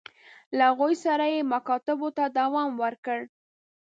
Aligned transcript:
له 0.57 0.65
هغوی 0.71 0.95
سره 1.05 1.25
یې 1.33 1.39
مکاتبو 1.53 2.07
ته 2.17 2.23
دوام 2.39 2.71
ورکړ. 2.83 3.19